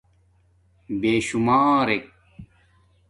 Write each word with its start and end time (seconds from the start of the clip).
بیشمارک 0.99 2.11